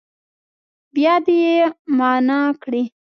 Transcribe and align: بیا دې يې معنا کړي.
بیا 0.95 1.15
دې 1.25 1.35
يې 1.45 1.57
معنا 1.97 2.41
کړي. 2.63 2.83